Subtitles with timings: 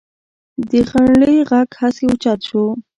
[0.69, 2.63] د غنړې غږ هسې اوچت شو.